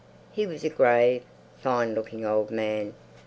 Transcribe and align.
He 0.31 0.47
was 0.47 0.63
a 0.63 0.69
grave, 0.69 1.21
fine 1.59 1.93
looking 1.93 2.25
old 2.25 2.49
man. 2.49 2.95